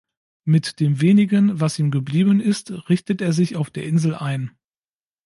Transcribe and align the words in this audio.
Mit 0.45 0.79
dem 0.79 0.99
Wenigen, 0.99 1.59
was 1.59 1.77
ihm 1.77 1.91
geblieben 1.91 2.39
ist, 2.41 2.71
richtet 2.89 3.21
er 3.21 3.33
sich 3.33 3.55
auf 3.55 3.69
der 3.69 3.85
Insel 3.85 4.15
ein. 4.15 4.49